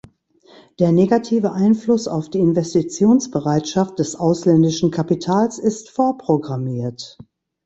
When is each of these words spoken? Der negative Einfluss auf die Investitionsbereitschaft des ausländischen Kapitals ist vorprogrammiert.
Der 0.79 0.91
negative 0.91 1.51
Einfluss 1.51 2.07
auf 2.07 2.27
die 2.27 2.39
Investitionsbereitschaft 2.39 3.99
des 3.99 4.15
ausländischen 4.15 4.89
Kapitals 4.89 5.59
ist 5.59 5.91
vorprogrammiert. 5.91 7.19